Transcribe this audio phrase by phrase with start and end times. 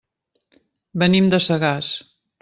[1.03, 1.91] Venim de Sagàs.